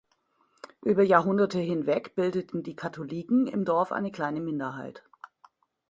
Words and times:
Über 0.83 1.03
Jahrhunderte 1.03 1.59
hinweg 1.59 2.15
bildeten 2.15 2.63
die 2.63 2.75
Katholiken 2.75 3.45
im 3.45 3.65
Dorf 3.65 3.91
eine 3.91 4.09
kleine 4.11 4.41
Minderheit. 4.41 5.03